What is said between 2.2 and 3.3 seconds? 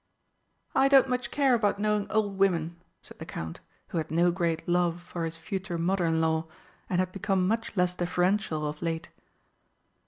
women," said the